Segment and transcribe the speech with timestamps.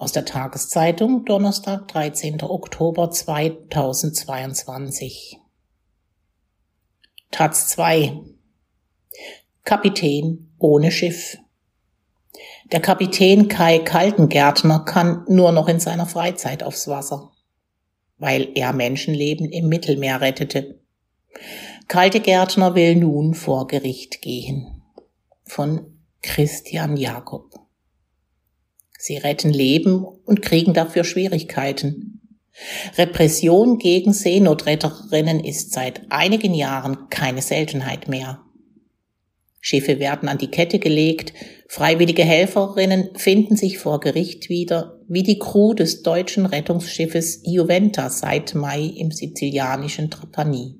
[0.00, 2.40] Aus der Tageszeitung Donnerstag, 13.
[2.40, 5.38] Oktober 2022.
[7.30, 8.22] Taz 2.
[9.62, 11.36] Kapitän ohne Schiff.
[12.72, 17.32] Der Kapitän Kai Kaltengärtner kann nur noch in seiner Freizeit aufs Wasser,
[18.16, 20.80] weil er Menschenleben im Mittelmeer rettete.
[21.88, 24.80] Kaltegärtner will nun vor Gericht gehen.
[25.44, 27.59] Von Christian Jakob.
[29.02, 32.20] Sie retten Leben und kriegen dafür Schwierigkeiten.
[32.98, 38.42] Repression gegen Seenotretterinnen ist seit einigen Jahren keine Seltenheit mehr.
[39.62, 41.32] Schiffe werden an die Kette gelegt,
[41.66, 48.54] freiwillige Helferinnen finden sich vor Gericht wieder, wie die Crew des deutschen Rettungsschiffes Juventa seit
[48.54, 50.79] Mai im sizilianischen Trapani.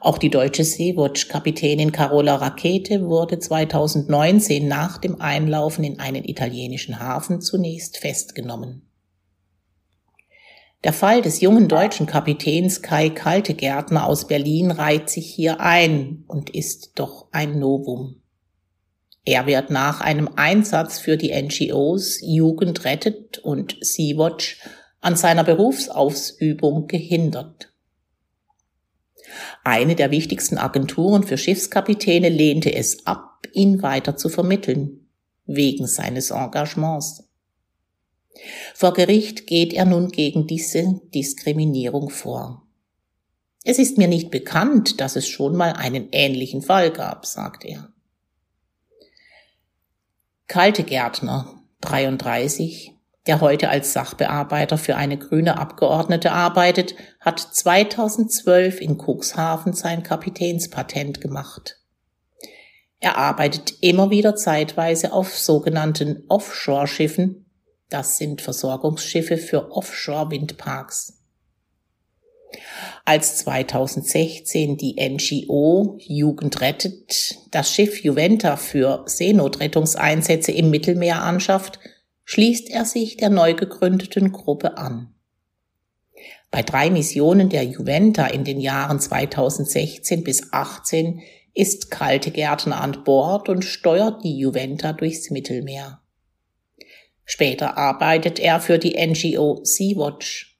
[0.00, 7.40] Auch die deutsche Sea-Watch-Kapitänin Carola Rakete wurde 2019 nach dem Einlaufen in einen italienischen Hafen
[7.40, 8.82] zunächst festgenommen.
[10.84, 16.50] Der Fall des jungen deutschen Kapitäns Kai Kaltegärtner aus Berlin reiht sich hier ein und
[16.50, 18.22] ist doch ein Novum.
[19.24, 24.62] Er wird nach einem Einsatz für die NGOs Jugend rettet und Sea-Watch
[25.00, 27.72] an seiner Berufsausübung gehindert.
[29.66, 35.08] Eine der wichtigsten Agenturen für Schiffskapitäne lehnte es ab, ihn weiter zu vermitteln,
[35.44, 37.28] wegen seines Engagements.
[38.76, 42.64] Vor Gericht geht er nun gegen diese Diskriminierung vor.
[43.64, 47.92] Es ist mir nicht bekannt, dass es schon mal einen ähnlichen Fall gab, sagt er.
[50.46, 52.95] Kalte Gärtner, 33,
[53.26, 61.20] der heute als Sachbearbeiter für eine grüne Abgeordnete arbeitet, hat 2012 in Cuxhaven sein Kapitänspatent
[61.20, 61.80] gemacht.
[63.00, 67.46] Er arbeitet immer wieder zeitweise auf sogenannten Offshore-Schiffen,
[67.88, 71.16] das sind Versorgungsschiffe für Offshore-Windparks.
[73.04, 81.78] Als 2016 die NGO Jugend rettet das Schiff Juventa für Seenotrettungseinsätze im Mittelmeer anschafft,
[82.26, 85.14] schließt er sich der neu gegründeten Gruppe an.
[86.50, 91.22] Bei drei Missionen der Juventa in den Jahren 2016 bis 18
[91.54, 96.02] ist Kalte Gärtner an Bord und steuert die Juventa durchs Mittelmeer.
[97.24, 100.58] Später arbeitet er für die NGO Sea-Watch,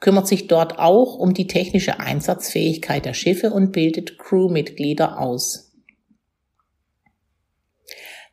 [0.00, 5.65] kümmert sich dort auch um die technische Einsatzfähigkeit der Schiffe und bildet Crewmitglieder aus.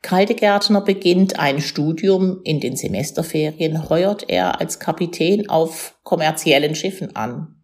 [0.03, 2.41] Kaldegärtner beginnt ein Studium.
[2.43, 7.55] In den Semesterferien heuert er als Kapitän auf kommerziellen Schiffen an.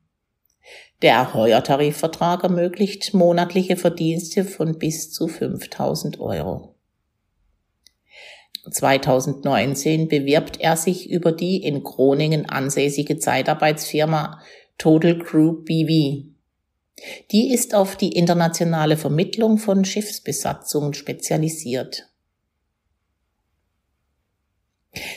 [1.01, 6.75] Der Heuertarifvertrag ermöglicht monatliche Verdienste von bis zu 5000 Euro.
[8.71, 14.41] 2019 bewirbt er sich über die in Groningen ansässige Zeitarbeitsfirma
[14.77, 16.25] Total Crew BV.
[17.31, 22.08] Die ist auf die internationale Vermittlung von Schiffsbesatzungen spezialisiert.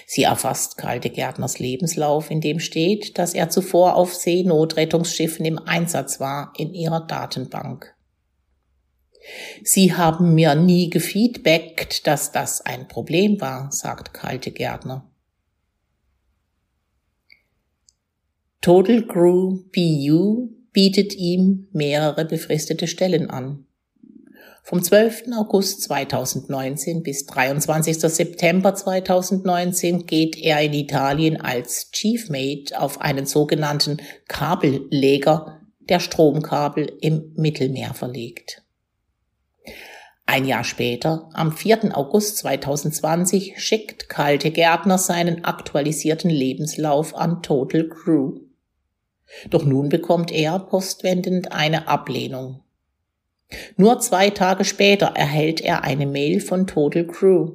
[0.06, 6.20] Sie erfasst Kalte Gärtners Lebenslauf, in dem steht, dass er zuvor auf Seenotrettungsschiffen im Einsatz
[6.20, 7.94] war, in ihrer Datenbank.
[9.62, 15.08] Sie haben mir nie gefeedbackt, dass das ein Problem war, sagt Kalte Gärtner.
[18.60, 23.66] Total Crew BU bietet ihm mehrere befristete Stellen an.
[24.64, 25.24] Vom 12.
[25.36, 27.98] August 2019 bis 23.
[27.98, 33.96] September 2019 geht er in Italien als Chiefmate auf einen sogenannten
[34.28, 38.62] Kabelleger, der Stromkabel im Mittelmeer verlegt.
[40.26, 41.96] Ein Jahr später, am 4.
[41.98, 48.38] August 2020, schickt Kalte Gärtner seinen aktualisierten Lebenslauf an Total Crew.
[49.50, 52.62] Doch nun bekommt er postwendend eine Ablehnung.
[53.76, 57.52] Nur zwei Tage später erhält er eine Mail von Total Crew.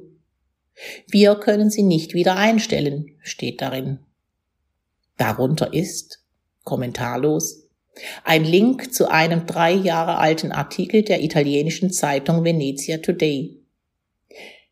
[1.08, 3.98] Wir können sie nicht wieder einstellen, steht darin.
[5.16, 6.24] Darunter ist,
[6.64, 7.68] kommentarlos,
[8.24, 13.58] ein Link zu einem drei Jahre alten Artikel der italienischen Zeitung Venezia Today.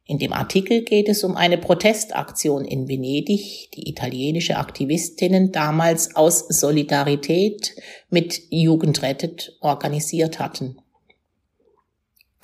[0.04, 6.46] In dem Artikel geht es um eine Protestaktion in Venedig, die italienische Aktivistinnen damals aus
[6.48, 7.74] Solidarität
[8.08, 10.76] mit Jugendrettet organisiert hatten.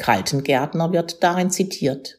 [0.03, 2.19] Kaltengärtner wird darin zitiert.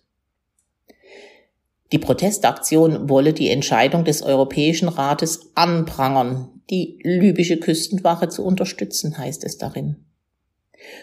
[1.91, 9.43] Die Protestaktion wolle die Entscheidung des Europäischen Rates anprangern, die libysche Küstenwache zu unterstützen, heißt
[9.43, 10.05] es darin.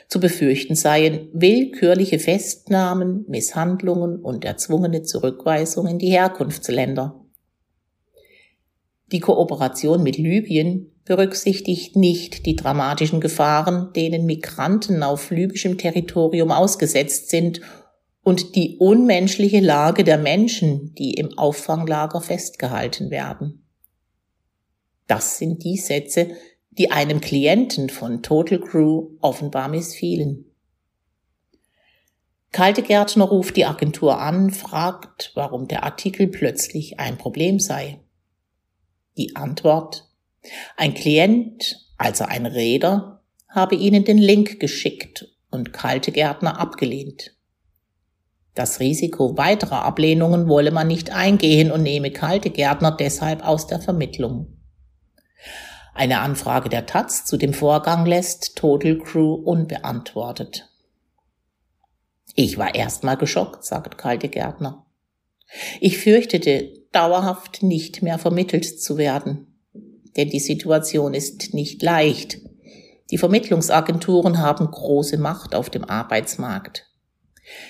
[0.08, 7.19] Zu befürchten seien willkürliche Festnahmen, Misshandlungen und erzwungene Zurückweisung in die Herkunftsländer.
[9.12, 17.30] Die Kooperation mit Libyen berücksichtigt nicht die dramatischen Gefahren, denen Migranten auf libyschem Territorium ausgesetzt
[17.30, 17.60] sind
[18.22, 23.66] und die unmenschliche Lage der Menschen, die im Auffanglager festgehalten werden.
[25.08, 26.28] Das sind die Sätze,
[26.70, 30.44] die einem Klienten von Total Crew offenbar missfielen.
[32.52, 37.98] Kalte Gärtner ruft die Agentur an, fragt, warum der Artikel plötzlich ein Problem sei.
[39.16, 40.08] Die Antwort,
[40.76, 47.36] ein Klient, also ein Räder, habe ihnen den Link geschickt und Kalte Gärtner abgelehnt.
[48.54, 53.80] Das Risiko weiterer Ablehnungen wolle man nicht eingehen und nehme Kalte Gärtner deshalb aus der
[53.80, 54.58] Vermittlung.
[55.94, 60.68] Eine Anfrage der Taz zu dem Vorgang lässt Total Crew unbeantwortet.
[62.34, 64.86] Ich war erstmal geschockt, sagt Kalte Gärtner.
[65.80, 69.46] Ich fürchtete, dauerhaft nicht mehr vermittelt zu werden.
[70.16, 72.40] Denn die Situation ist nicht leicht.
[73.10, 76.86] Die Vermittlungsagenturen haben große Macht auf dem Arbeitsmarkt.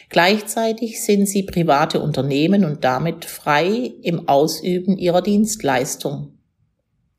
[0.08, 6.38] Gleichzeitig sind sie private Unternehmen und damit frei im Ausüben ihrer Dienstleistung.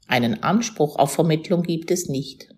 [0.08, 2.50] Einen Anspruch auf Vermittlung gibt es nicht.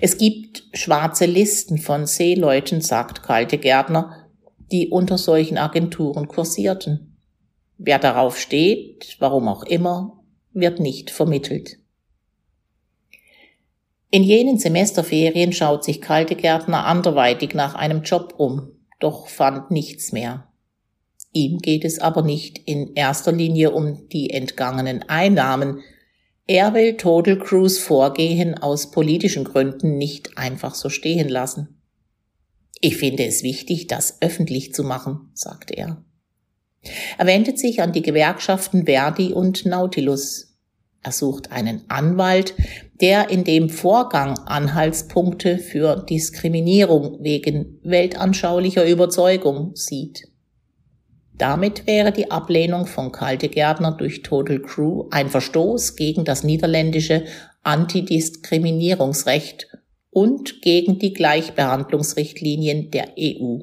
[0.00, 4.28] Es gibt schwarze Listen von Seeleuten, sagt Kalte Gärtner,
[4.72, 7.05] die unter solchen Agenturen kursierten.
[7.78, 11.78] Wer darauf steht, warum auch immer, wird nicht vermittelt.
[14.10, 20.12] In jenen Semesterferien schaut sich Kalte Gärtner anderweitig nach einem Job um, doch fand nichts
[20.12, 20.48] mehr.
[21.32, 25.82] Ihm geht es aber nicht in erster Linie um die entgangenen Einnahmen,
[26.48, 31.82] er will Total Cruise Vorgehen aus politischen Gründen nicht einfach so stehen lassen.
[32.80, 36.04] Ich finde es wichtig, das öffentlich zu machen, sagt er.
[37.18, 40.56] Er wendet sich an die Gewerkschaften Verdi und Nautilus.
[41.02, 42.54] Er sucht einen Anwalt,
[43.00, 50.26] der in dem Vorgang Anhaltspunkte für Diskriminierung wegen weltanschaulicher Überzeugung sieht.
[51.38, 57.24] Damit wäre die Ablehnung von Kalte Gärtner durch Total Crew ein Verstoß gegen das niederländische
[57.62, 59.68] Antidiskriminierungsrecht
[60.10, 63.58] und gegen die Gleichbehandlungsrichtlinien der EU.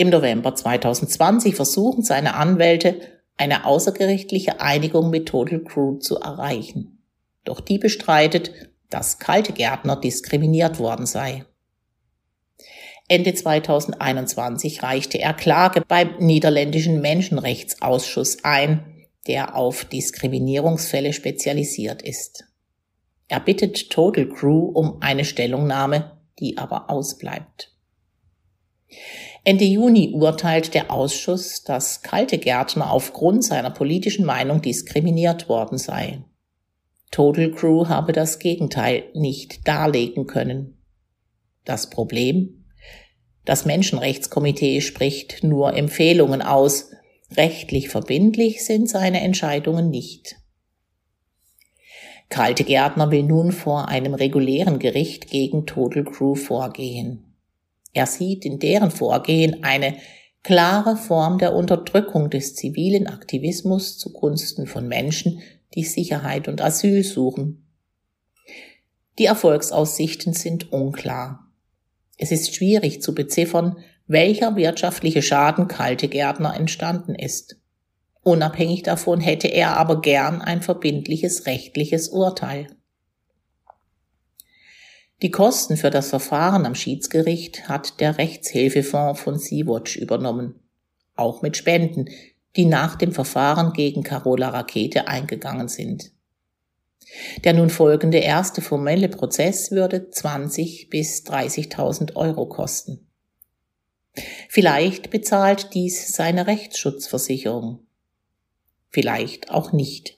[0.00, 3.00] Im November 2020 versuchen seine Anwälte,
[3.36, 7.02] eine außergerichtliche Einigung mit Total Crew zu erreichen.
[7.42, 8.52] Doch die bestreitet,
[8.90, 11.44] dass Kalte Gärtner diskriminiert worden sei.
[13.08, 22.44] Ende 2021 reichte er Klage beim niederländischen Menschenrechtsausschuss ein, der auf Diskriminierungsfälle spezialisiert ist.
[23.26, 27.72] Er bittet Total Crew um eine Stellungnahme, die aber ausbleibt.
[29.44, 36.22] Ende Juni urteilt der Ausschuss, dass Kalte Gärtner aufgrund seiner politischen Meinung diskriminiert worden sei.
[37.10, 40.78] Total Crew habe das Gegenteil nicht darlegen können.
[41.64, 42.64] Das Problem?
[43.44, 46.90] Das Menschenrechtskomitee spricht nur Empfehlungen aus.
[47.36, 50.36] Rechtlich verbindlich sind seine Entscheidungen nicht.
[52.28, 57.27] Kalte Gärtner will nun vor einem regulären Gericht gegen Total Crew vorgehen.
[57.98, 59.96] Er sieht in deren Vorgehen eine
[60.44, 65.42] klare Form der Unterdrückung des zivilen Aktivismus zugunsten von Menschen,
[65.74, 67.66] die Sicherheit und Asyl suchen.
[69.18, 71.50] Die Erfolgsaussichten sind unklar.
[72.18, 77.56] Es ist schwierig zu beziffern, welcher wirtschaftliche Schaden Kalte Gärtner entstanden ist.
[78.22, 82.68] Unabhängig davon hätte er aber gern ein verbindliches rechtliches Urteil.
[85.20, 90.60] Die Kosten für das Verfahren am Schiedsgericht hat der Rechtshilfefonds von Sea-Watch übernommen,
[91.16, 92.08] auch mit Spenden,
[92.56, 96.12] die nach dem Verfahren gegen Carola Rakete eingegangen sind.
[97.42, 103.08] Der nun folgende erste formelle Prozess würde 20 bis 30.000 Euro kosten.
[104.48, 107.86] Vielleicht bezahlt dies seine Rechtsschutzversicherung.
[108.90, 110.17] Vielleicht auch nicht.